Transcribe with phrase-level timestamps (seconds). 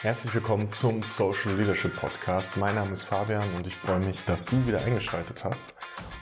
[0.00, 2.56] Herzlich willkommen zum Social Leadership Podcast.
[2.56, 5.74] Mein Name ist Fabian und ich freue mich, dass du wieder eingeschaltet hast.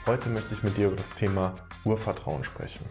[0.07, 1.55] Heute möchte ich mit dir über das Thema
[1.85, 2.89] Urvertrauen sprechen.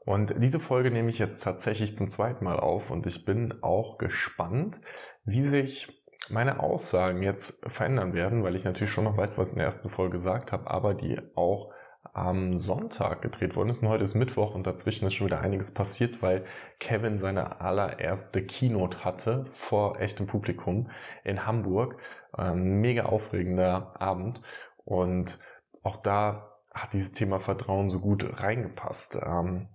[0.00, 3.96] Und diese Folge nehme ich jetzt tatsächlich zum zweiten Mal auf und ich bin auch
[3.96, 4.82] gespannt,
[5.24, 9.52] wie sich meine Aussagen jetzt verändern werden, weil ich natürlich schon noch weiß, was ich
[9.54, 11.72] in der ersten Folge gesagt habe, aber die auch
[12.12, 15.72] am Sonntag gedreht worden ist und heute ist Mittwoch und dazwischen ist schon wieder einiges
[15.72, 16.44] passiert, weil
[16.78, 20.90] Kevin seine allererste Keynote hatte vor echtem Publikum
[21.24, 21.96] in Hamburg.
[22.32, 24.42] Ein mega aufregender Abend
[24.84, 25.38] und
[25.82, 29.16] auch da hat dieses Thema Vertrauen so gut reingepasst.
[29.16, 29.68] Ähm,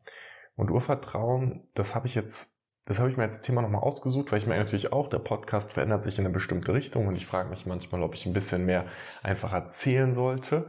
[0.55, 2.57] und Urvertrauen, das habe ich jetzt
[2.87, 5.73] das habe ich mir als Thema nochmal ausgesucht, weil ich mir natürlich auch, der Podcast
[5.73, 8.65] verändert sich in eine bestimmte Richtung und ich frage mich manchmal, ob ich ein bisschen
[8.65, 8.85] mehr
[9.23, 10.67] einfach erzählen sollte.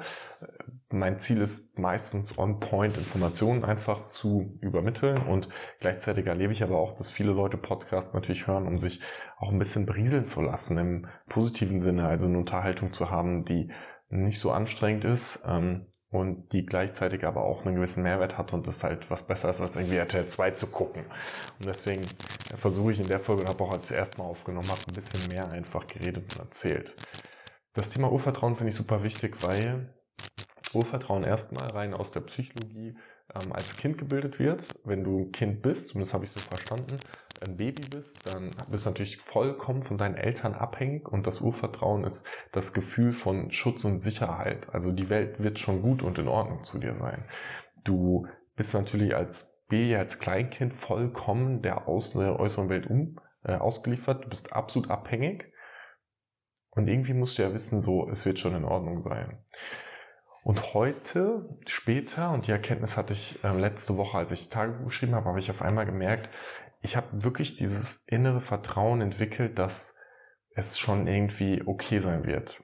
[0.90, 5.48] Mein Ziel ist meistens on-point Informationen einfach zu übermitteln und
[5.80, 9.02] gleichzeitig erlebe ich aber auch, dass viele Leute Podcasts natürlich hören, um sich
[9.38, 13.70] auch ein bisschen berieseln zu lassen im positiven Sinne, also eine Unterhaltung zu haben, die
[14.08, 18.66] nicht so anstrengend ist, ähm, und die gleichzeitig aber auch einen gewissen Mehrwert hat und
[18.66, 21.04] das halt was besser ist, als irgendwie RTL 2 zu gucken.
[21.58, 22.04] Und deswegen
[22.56, 25.86] versuche ich in der Folge, habe auch als erstmal aufgenommen, habe ein bisschen mehr einfach
[25.86, 26.94] geredet und erzählt.
[27.74, 29.94] Das Thema Urvertrauen finde ich super wichtig, weil
[30.74, 32.96] Urvertrauen erstmal rein aus der Psychologie
[33.34, 34.64] ähm, als Kind gebildet wird.
[34.84, 36.96] Wenn du ein Kind bist, zumindest habe ich so verstanden,
[37.46, 42.04] ein Baby bist, dann bist du natürlich vollkommen von deinen Eltern abhängig und das Urvertrauen
[42.04, 44.68] ist das Gefühl von Schutz und Sicherheit.
[44.72, 47.24] Also die Welt wird schon gut und in Ordnung zu dir sein.
[47.84, 53.54] Du bist natürlich als Baby, als Kleinkind vollkommen der, Außen der äußeren Welt um, äh,
[53.54, 54.24] ausgeliefert.
[54.24, 55.52] Du bist absolut abhängig.
[56.70, 59.44] Und irgendwie musst du ja wissen, so, es wird schon in Ordnung sein.
[60.42, 65.14] Und heute, später, und die Erkenntnis hatte ich äh, letzte Woche, als ich Tagebuch geschrieben
[65.14, 66.30] habe, habe ich auf einmal gemerkt,
[66.80, 69.94] ich habe wirklich dieses innere Vertrauen entwickelt, dass
[70.54, 72.62] es schon irgendwie okay sein wird.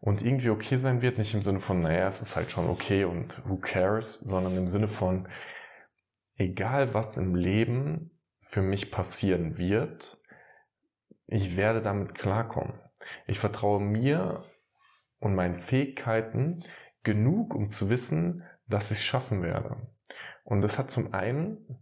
[0.00, 3.04] Und irgendwie okay sein wird, nicht im Sinne von, naja, es ist halt schon okay
[3.04, 5.28] und who cares, sondern im Sinne von,
[6.36, 8.10] egal was im Leben
[8.40, 10.18] für mich passieren wird,
[11.26, 12.80] ich werde damit klarkommen.
[13.26, 14.44] Ich vertraue mir
[15.20, 16.64] und meinen Fähigkeiten
[17.02, 19.76] genug, um zu wissen, dass ich es schaffen werde.
[20.44, 21.80] Und das hat zum einen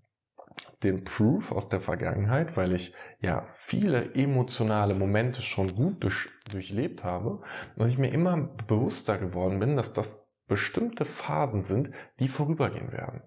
[0.83, 7.05] den Proof aus der Vergangenheit, weil ich ja viele emotionale Momente schon gut durch, durchlebt
[7.05, 7.43] habe
[7.77, 8.37] und ich mir immer
[8.67, 13.23] bewusster geworden bin, dass das bestimmte Phasen sind, die vorübergehen werden.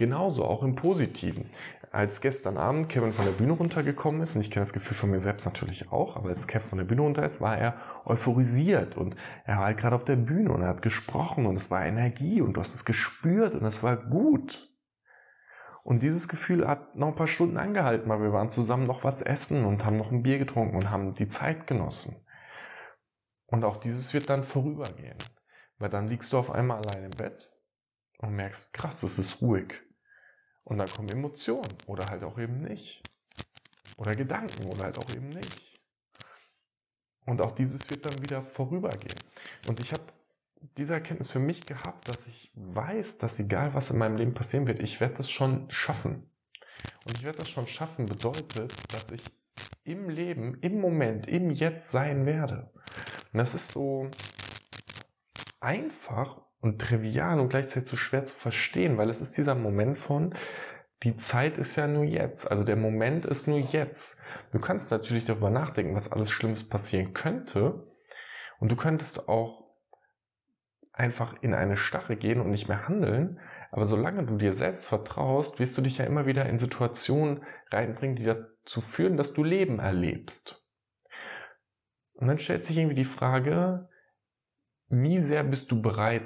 [0.00, 1.50] Genauso auch im Positiven.
[1.92, 5.10] Als gestern Abend Kevin von der Bühne runtergekommen ist, und ich kenne das Gefühl von
[5.10, 7.74] mir selbst natürlich auch, aber als Kevin von der Bühne runter ist, war er
[8.06, 11.70] euphorisiert und er war halt gerade auf der Bühne und er hat gesprochen und es
[11.70, 14.74] war Energie und du hast es gespürt und es war gut.
[15.82, 19.20] Und dieses Gefühl hat noch ein paar Stunden angehalten, weil wir waren zusammen noch was
[19.20, 22.24] essen und haben noch ein Bier getrunken und haben die Zeit genossen.
[23.44, 25.18] Und auch dieses wird dann vorübergehen.
[25.76, 27.50] Weil dann liegst du auf einmal allein im Bett
[28.20, 29.74] und merkst, krass, es ist ruhig.
[30.64, 33.02] Und dann kommen Emotionen oder halt auch eben nicht.
[33.96, 35.70] Oder Gedanken oder halt auch eben nicht.
[37.26, 39.18] Und auch dieses wird dann wieder vorübergehen.
[39.68, 40.02] Und ich habe
[40.76, 44.66] diese Erkenntnis für mich gehabt, dass ich weiß, dass egal was in meinem Leben passieren
[44.66, 46.30] wird, ich werde das schon schaffen.
[47.06, 49.22] Und ich werde das schon schaffen bedeutet, dass ich
[49.84, 52.70] im Leben, im Moment, im Jetzt sein werde.
[53.32, 54.10] Und das ist so
[55.60, 60.34] einfach und trivial und gleichzeitig so schwer zu verstehen, weil es ist dieser Moment von,
[61.02, 62.50] die Zeit ist ja nur jetzt.
[62.50, 64.20] Also der Moment ist nur jetzt.
[64.52, 67.86] Du kannst natürlich darüber nachdenken, was alles Schlimmes passieren könnte.
[68.58, 69.70] Und du könntest auch
[70.92, 73.40] einfach in eine Stache gehen und nicht mehr handeln.
[73.70, 78.16] Aber solange du dir selbst vertraust, wirst du dich ja immer wieder in Situationen reinbringen,
[78.16, 80.62] die dazu führen, dass du Leben erlebst.
[82.12, 83.88] Und dann stellt sich irgendwie die Frage,
[84.88, 86.24] wie sehr bist du bereit,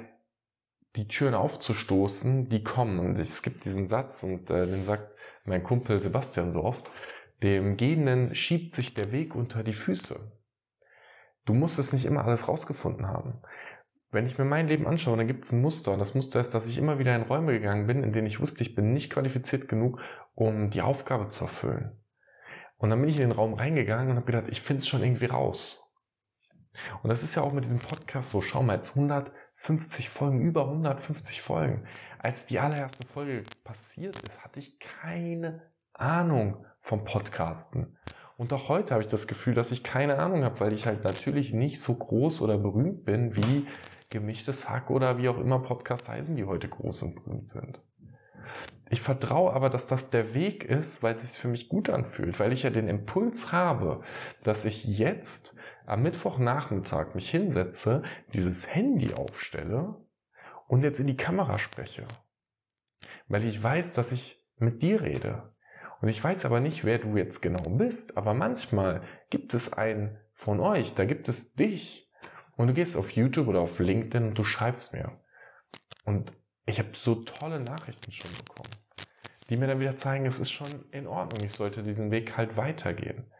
[0.95, 2.99] die Türen aufzustoßen, die kommen.
[2.99, 5.13] Und es gibt diesen Satz, und äh, den sagt
[5.45, 6.89] mein Kumpel Sebastian so oft,
[7.43, 10.31] dem Gehenden schiebt sich der Weg unter die Füße.
[11.45, 13.41] Du musst es nicht immer alles rausgefunden haben.
[14.11, 15.91] Wenn ich mir mein Leben anschaue, dann gibt es ein Muster.
[15.91, 18.39] Und das Muster ist, dass ich immer wieder in Räume gegangen bin, in denen ich
[18.39, 19.99] wusste, ich bin nicht qualifiziert genug,
[20.33, 21.99] um die Aufgabe zu erfüllen.
[22.77, 25.03] Und dann bin ich in den Raum reingegangen und habe gedacht, ich finde es schon
[25.03, 25.93] irgendwie raus.
[27.03, 28.41] Und das ist ja auch mit diesem Podcast so.
[28.41, 28.95] Schau mal, jetzt
[29.57, 31.85] 150 Folgen, über 150 Folgen.
[32.19, 35.61] Als die allererste Folge passiert ist, hatte ich keine
[35.93, 37.97] Ahnung vom Podcasten.
[38.37, 41.03] Und auch heute habe ich das Gefühl, dass ich keine Ahnung habe, weil ich halt
[41.03, 43.65] natürlich nicht so groß oder berühmt bin wie
[44.09, 47.81] gemischtes Hack oder wie auch immer Podcasts heißen, die heute groß und berühmt sind.
[48.89, 52.39] Ich vertraue aber, dass das der Weg ist, weil es sich für mich gut anfühlt,
[52.39, 54.03] weil ich ja den Impuls habe,
[54.43, 55.55] dass ich jetzt
[55.85, 58.03] am Mittwochnachmittag mich hinsetze,
[58.33, 59.95] dieses Handy aufstelle
[60.67, 62.03] und jetzt in die Kamera spreche.
[63.27, 65.55] Weil ich weiß, dass ich mit dir rede.
[66.01, 70.19] Und ich weiß aber nicht, wer du jetzt genau bist, aber manchmal gibt es einen
[70.33, 72.11] von euch, da gibt es dich.
[72.55, 75.19] Und du gehst auf YouTube oder auf LinkedIn und du schreibst mir.
[76.05, 76.33] Und
[76.65, 78.69] ich habe so tolle Nachrichten schon bekommen,
[79.49, 82.57] die mir dann wieder zeigen, es ist schon in Ordnung, ich sollte diesen Weg halt
[82.57, 83.31] weitergehen.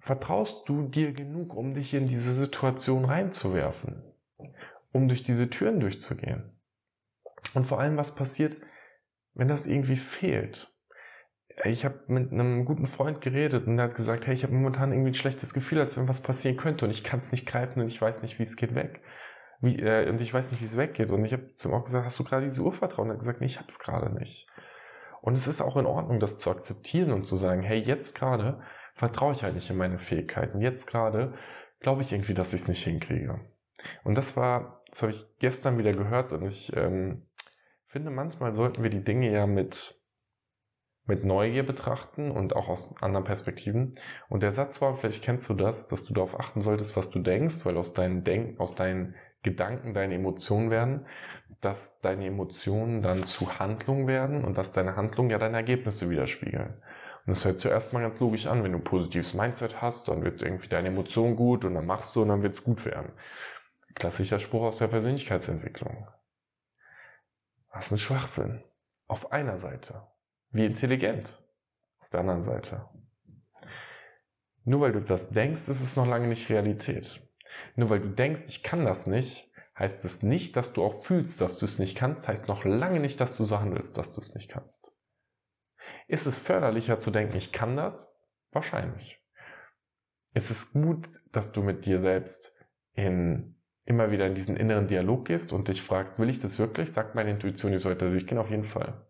[0.00, 4.02] Vertraust du dir genug, um dich in diese Situation reinzuwerfen?
[4.92, 6.58] Um durch diese Türen durchzugehen?
[7.54, 8.56] Und vor allem, was passiert,
[9.34, 10.72] wenn das irgendwie fehlt?
[11.64, 14.90] Ich habe mit einem guten Freund geredet und er hat gesagt, hey, ich habe momentan
[14.90, 17.80] irgendwie ein schlechtes Gefühl, als wenn was passieren könnte und ich kann es nicht greifen
[17.80, 19.02] und ich weiß nicht, wie es geht weg.
[19.62, 21.10] Wie, äh, und ich weiß nicht, wie es weggeht.
[21.10, 23.08] Und ich habe zu ihm auch gesagt, hast du gerade diese Urvertrauen?
[23.08, 24.48] Und er hat gesagt, nee, ich habe es gerade nicht.
[25.22, 28.60] Und es ist auch in Ordnung, das zu akzeptieren und zu sagen, hey, jetzt gerade
[28.94, 30.60] vertraue ich halt nicht in meine Fähigkeiten.
[30.60, 31.34] Jetzt gerade
[31.78, 33.40] glaube ich irgendwie, dass ich es nicht hinkriege.
[34.04, 37.26] Und das war, das habe ich gestern wieder gehört und ich ähm,
[37.86, 40.00] finde, manchmal sollten wir die Dinge ja mit,
[41.06, 43.92] mit Neugier betrachten und auch aus anderen Perspektiven.
[44.28, 47.20] Und der Satz war, vielleicht kennst du das, dass du darauf achten solltest, was du
[47.20, 51.06] denkst, weil aus deinen, Denk aus deinen Gedanken deine Emotionen werden,
[51.60, 56.74] dass deine Emotionen dann zu Handlungen werden und dass deine Handlungen ja deine Ergebnisse widerspiegeln.
[57.24, 60.24] Und das hört zuerst mal ganz logisch an, wenn du ein positives Mindset hast, dann
[60.24, 63.12] wird irgendwie deine Emotion gut und dann machst du und dann wird es gut werden.
[63.94, 66.08] Klassischer Spruch aus der Persönlichkeitsentwicklung.
[67.72, 68.64] Was ein Schwachsinn.
[69.06, 70.02] Auf einer Seite.
[70.50, 71.42] Wie intelligent.
[72.00, 72.88] Auf der anderen Seite.
[74.64, 77.20] Nur weil du das denkst, ist es noch lange nicht Realität.
[77.76, 81.40] Nur weil du denkst, ich kann das nicht, heißt es nicht, dass du auch fühlst,
[81.40, 84.20] dass du es nicht kannst, heißt noch lange nicht, dass du so handelst, dass du
[84.20, 84.92] es nicht kannst.
[86.08, 88.12] Ist es förderlicher zu denken, ich kann das?
[88.50, 89.18] Wahrscheinlich.
[90.34, 92.54] Ist es gut, dass du mit dir selbst
[92.94, 96.92] in, immer wieder in diesen inneren Dialog gehst und dich fragst, will ich das wirklich?
[96.92, 98.38] Sagt meine Intuition, ich sollte durchgehen?
[98.38, 99.06] Auf jeden Fall.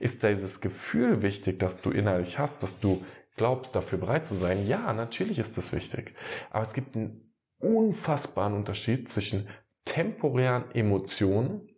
[0.00, 3.04] Ist dieses Gefühl wichtig, das du innerlich hast, dass du
[3.36, 4.66] glaubst, dafür bereit zu sein?
[4.66, 6.14] Ja, natürlich ist das wichtig.
[6.50, 7.31] Aber es gibt einen
[7.62, 9.48] unfassbaren Unterschied zwischen
[9.84, 11.68] temporären Emotionen,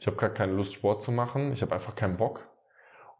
[0.00, 2.48] ich habe gar keine Lust, Sport zu machen, ich habe einfach keinen Bock,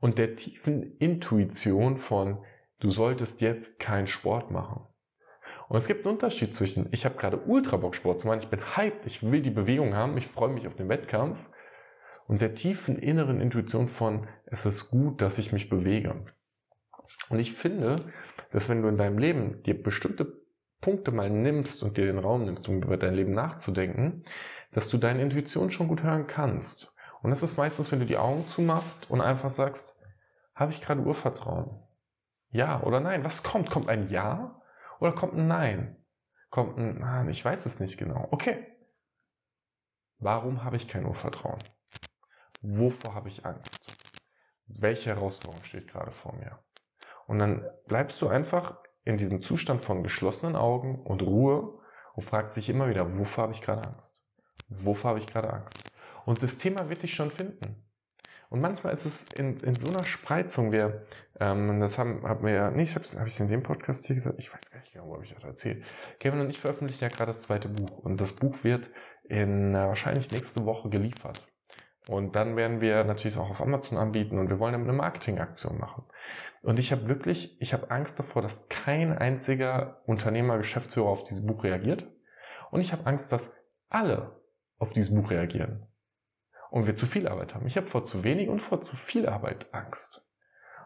[0.00, 2.44] und der tiefen Intuition von,
[2.78, 4.86] du solltest jetzt keinen Sport machen.
[5.68, 8.48] Und es gibt einen Unterschied zwischen, ich habe gerade ultra Bock, Sport zu machen, ich
[8.48, 11.48] bin hyped, ich will die Bewegung haben, ich freue mich auf den Wettkampf,
[12.26, 16.26] und der tiefen inneren Intuition von, es ist gut, dass ich mich bewege.
[17.30, 17.96] Und ich finde,
[18.52, 20.37] dass wenn du in deinem Leben dir bestimmte
[20.80, 24.24] Punkte mal nimmst und dir den Raum nimmst, um über dein Leben nachzudenken,
[24.72, 26.96] dass du deine Intuition schon gut hören kannst.
[27.22, 29.96] Und das ist meistens, wenn du die Augen zumachst und einfach sagst,
[30.54, 31.82] habe ich gerade Urvertrauen?
[32.50, 33.24] Ja oder nein?
[33.24, 33.70] Was kommt?
[33.70, 34.60] Kommt ein Ja
[35.00, 35.96] oder kommt ein Nein?
[36.50, 38.28] Kommt ein, ah, ich weiß es nicht genau.
[38.30, 38.66] Okay.
[40.18, 41.58] Warum habe ich kein Urvertrauen?
[42.62, 43.96] Wovor habe ich Angst?
[44.66, 46.58] Welche Herausforderung steht gerade vor mir?
[47.26, 48.78] Und dann bleibst du einfach
[49.08, 51.80] in diesem Zustand von geschlossenen Augen und Ruhe
[52.14, 54.22] und fragt sich immer wieder, wovor habe ich gerade Angst?
[54.68, 55.90] Wovor habe ich gerade Angst?
[56.26, 57.88] Und das Thema wird dich schon finden.
[58.50, 61.02] Und manchmal ist es in, in so einer Spreizung, wir,
[61.40, 64.14] ähm, das haben, haben wir ja, nee, ich habe hab ich in dem Podcast hier
[64.16, 65.84] gesagt, ich weiß gar nicht genau, ob ich das erzählt.
[66.20, 68.90] Kevin und ich veröffentlichen ja gerade das zweite Buch und das Buch wird
[69.24, 71.48] in äh, wahrscheinlich nächste Woche geliefert.
[72.08, 76.04] Und dann werden wir natürlich auch auf Amazon anbieten und wir wollen eine Marketingaktion machen.
[76.62, 81.44] Und ich habe wirklich, ich habe Angst davor, dass kein einziger Unternehmer, Geschäftsführer auf dieses
[81.46, 82.06] Buch reagiert.
[82.70, 83.52] Und ich habe Angst, dass
[83.90, 84.40] alle
[84.78, 85.86] auf dieses Buch reagieren.
[86.70, 87.66] Und wir zu viel Arbeit haben.
[87.66, 90.26] Ich habe vor zu wenig und vor zu viel Arbeit Angst.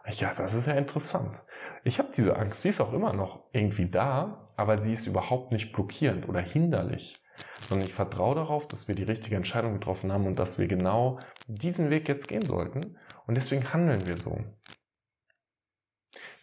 [0.05, 1.41] Ja, das ist ja interessant.
[1.85, 5.53] Ich habe diese Angst, sie ist auch immer noch irgendwie da, aber sie ist überhaupt
[5.53, 7.22] nicht blockierend oder hinderlich.
[7.59, 11.19] Sondern ich vertraue darauf, dass wir die richtige Entscheidung getroffen haben und dass wir genau
[11.47, 12.97] diesen Weg jetzt gehen sollten.
[13.25, 14.43] Und deswegen handeln wir so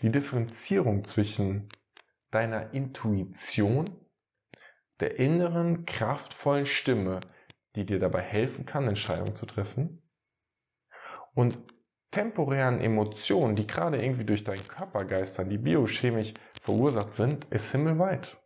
[0.02, 1.68] die Differenzierung zwischen
[2.30, 3.84] deiner Intuition,
[5.00, 7.20] der inneren, kraftvollen Stimme,
[7.76, 10.02] die dir dabei helfen kann, Entscheidungen zu treffen,
[11.34, 11.58] und
[12.10, 18.39] temporären Emotionen, die gerade irgendwie durch deinen Körper geistern, die biochemisch verursacht sind, ist himmelweit.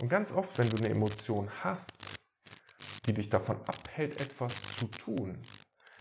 [0.00, 1.98] Und ganz oft, wenn du eine Emotion hast,
[3.06, 5.40] die dich davon abhält, etwas zu tun,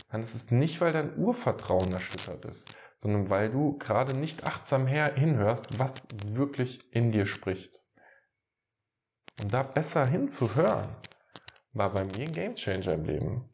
[0.10, 4.88] dann ist es nicht, weil dein Urvertrauen erschüttert ist, sondern weil du gerade nicht achtsam
[4.88, 7.84] hinhörst, was wirklich in dir spricht.
[9.42, 10.88] Und da besser hinzuhören,
[11.74, 13.50] war bei mir ein Gamechanger im Leben.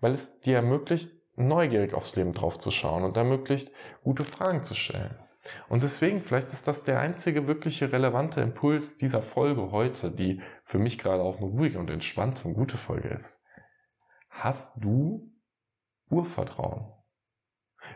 [0.00, 3.70] weil es dir ermöglicht, neugierig aufs Leben draufzuschauen und ermöglicht,
[4.02, 5.18] gute Fragen zu stellen.
[5.68, 10.78] Und deswegen, vielleicht ist das der einzige wirkliche relevante Impuls dieser Folge heute, die für
[10.78, 13.44] mich gerade auch eine ruhige und entspannte und gute Folge ist.
[14.28, 15.32] Hast du
[16.10, 16.92] Urvertrauen?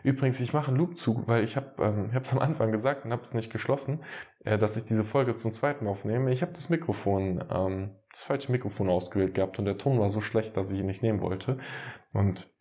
[0.03, 3.33] Übrigens, ich mache einen Loopzug, weil ich habe ähm, am Anfang gesagt und habe es
[3.33, 4.03] nicht geschlossen,
[4.43, 6.31] äh, dass ich diese Folge zum zweiten aufnehme.
[6.31, 10.21] Ich habe das Mikrofon, ähm, das falsche Mikrofon ausgewählt gehabt und der Ton war so
[10.21, 11.57] schlecht, dass ich ihn nicht nehmen wollte.
[12.13, 12.51] Und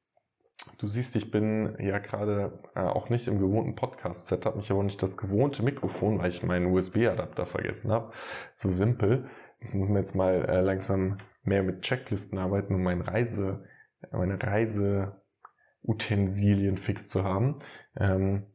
[0.80, 4.56] du siehst, ich bin ja gerade äh, auch nicht im gewohnten Podcast-Setup.
[4.58, 8.12] Ich auch nicht das gewohnte Mikrofon, weil ich meinen USB-Adapter vergessen habe.
[8.54, 9.28] So simpel.
[9.60, 13.64] Ich muss mir jetzt mal äh, langsam mehr mit Checklisten arbeiten, um mein Reise,
[14.10, 15.20] meine Reise
[15.82, 17.58] Utensilien fix zu haben.
[17.96, 18.46] Ähm,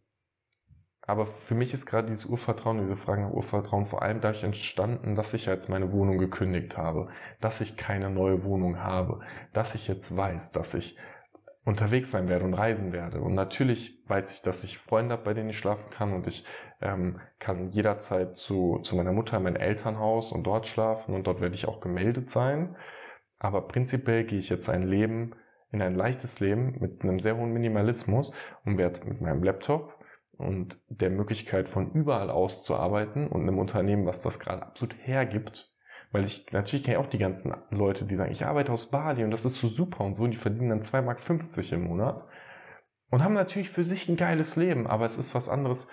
[1.08, 5.16] aber für mich ist gerade dieses Urvertrauen, diese Frage nach Urvertrauen vor allem dadurch entstanden,
[5.16, 7.10] dass ich jetzt meine Wohnung gekündigt habe,
[7.42, 9.20] dass ich keine neue Wohnung habe,
[9.54, 10.98] dass ich jetzt weiß, dass ich
[11.66, 13.20] unterwegs sein werde und reisen werde.
[13.20, 16.46] Und natürlich weiß ich, dass ich Freunde habe, bei denen ich schlafen kann und ich
[16.80, 21.42] ähm, kann jederzeit zu, zu meiner Mutter in mein Elternhaus und dort schlafen und dort
[21.42, 22.76] werde ich auch gemeldet sein.
[23.40, 25.36] Aber prinzipiell gehe ich jetzt ein Leben,
[25.72, 30.00] in ein leichtes Leben mit einem sehr hohen Minimalismus und werde mit meinem Laptop
[30.38, 34.96] und der Möglichkeit von überall aus zu arbeiten und einem Unternehmen, was das gerade absolut
[35.00, 35.75] hergibt,
[36.16, 39.32] weil ich, natürlich kenne auch die ganzen Leute, die sagen, ich arbeite aus Bali und
[39.32, 42.24] das ist so super und so, und die verdienen dann 2,50 Mark im Monat
[43.10, 45.90] und haben natürlich für sich ein geiles Leben, aber es ist was anderes,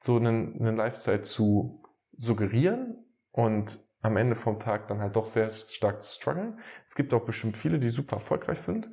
[0.00, 1.84] so einen, einen Lifestyle zu
[2.14, 2.96] suggerieren
[3.30, 6.58] und am Ende vom Tag dann halt doch sehr stark zu strugglen.
[6.84, 8.90] Es gibt auch bestimmt viele, die super erfolgreich sind,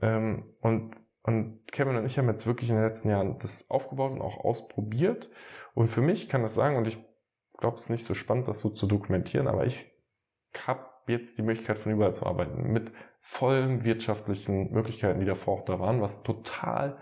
[0.00, 4.12] ähm, und, und Kevin und ich haben jetzt wirklich in den letzten Jahren das aufgebaut
[4.12, 5.28] und auch ausprobiert.
[5.74, 6.98] Und für mich kann das sagen, und ich
[7.58, 9.92] glaube, es ist nicht so spannend, das so zu dokumentieren, aber ich
[10.66, 15.64] habe jetzt die Möglichkeit, von überall zu arbeiten, mit vollen wirtschaftlichen Möglichkeiten, die davor auch
[15.64, 16.98] da waren, was total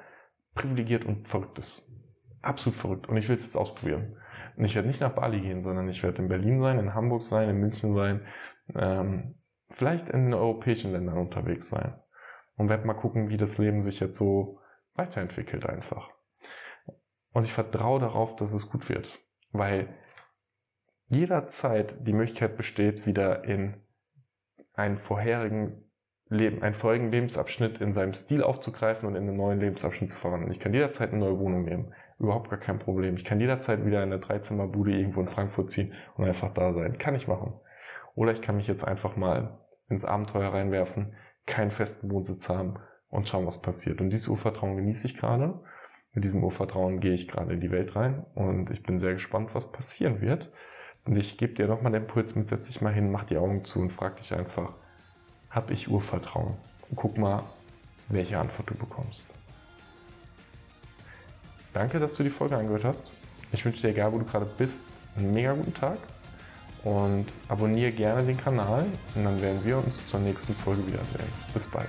[0.55, 1.91] privilegiert und verrückt ist.
[2.43, 3.09] Absolut verrückt.
[3.09, 4.17] Und ich will es jetzt ausprobieren.
[4.57, 7.23] Und ich werde nicht nach Bali gehen, sondern ich werde in Berlin sein, in Hamburg
[7.23, 8.27] sein, in München sein,
[8.75, 9.37] ähm,
[9.71, 11.95] vielleicht in den europäischen Ländern unterwegs sein
[12.57, 14.61] und werde mal gucken, wie das Leben sich jetzt so
[14.95, 16.11] weiterentwickelt einfach.
[17.33, 19.19] Und ich vertraue darauf, dass es gut wird,
[19.53, 19.89] weil
[21.12, 23.75] jederzeit die Möglichkeit besteht, wieder in
[24.75, 25.85] einen vorherigen
[26.28, 30.50] Leben, einen vorherigen Lebensabschnitt in seinem Stil aufzugreifen und in einen neuen Lebensabschnitt zu verwandeln.
[30.50, 31.92] Ich kann jederzeit eine neue Wohnung nehmen.
[32.19, 33.16] Überhaupt gar kein Problem.
[33.16, 36.97] Ich kann jederzeit wieder in eine Dreizimmerbude irgendwo in Frankfurt ziehen und einfach da sein.
[36.97, 37.61] Kann ich machen.
[38.14, 41.14] Oder ich kann mich jetzt einfach mal ins Abenteuer reinwerfen,
[41.47, 42.78] keinen festen Wohnsitz haben
[43.11, 44.00] und schauen, was passiert.
[44.00, 45.61] Und dieses Urvertrauen genieße ich gerade.
[46.14, 49.54] Mit diesem Urvertrauen gehe ich gerade in die Welt rein und ich bin sehr gespannt,
[49.54, 50.52] was passieren wird.
[51.05, 53.65] Und ich gebe dir nochmal den Impuls mit, setz dich mal hin, mach die Augen
[53.65, 54.73] zu und frag dich einfach,
[55.51, 56.55] habe ich Urvertrauen?
[56.91, 57.43] Und guck mal,
[58.09, 59.27] welche Antwort du bekommst.
[61.73, 63.11] Danke, dass du die Folge angehört hast.
[63.53, 64.81] Ich wünsche dir, egal wo du gerade bist,
[65.17, 65.99] einen mega guten Tag
[66.85, 71.29] und abonniere gerne den Kanal und dann werden wir uns zur nächsten Folge wiedersehen.
[71.55, 71.89] Bis bald.